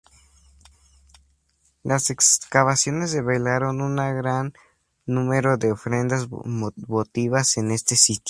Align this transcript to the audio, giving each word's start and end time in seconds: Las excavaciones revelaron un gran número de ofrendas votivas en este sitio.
Las 1.83 2.09
excavaciones 2.09 3.13
revelaron 3.13 3.81
un 3.81 3.95
gran 3.97 4.51
número 5.05 5.57
de 5.57 5.71
ofrendas 5.73 6.27
votivas 6.27 7.57
en 7.57 7.69
este 7.69 7.95
sitio. 7.95 8.19